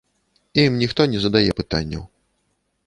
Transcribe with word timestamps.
Ім 0.61 0.79
ніхто 0.83 1.07
не 1.11 1.19
задае 1.27 1.45
пытанняў. 1.61 2.03